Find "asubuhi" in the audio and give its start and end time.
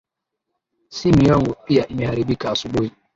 2.51-2.91